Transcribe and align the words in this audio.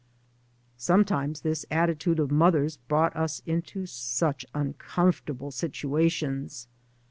"Sometimes 0.77 1.41
this 1.41 1.63
attitude 1.69 2.17
of 2.19 2.31
mother's 2.31 2.77
brought 2.77 3.15
us 3.15 3.43
into 3.45 3.85
such 3.85 4.47
uncomfortable 4.55 5.51
situa 5.51 6.09
tions. 6.09 6.67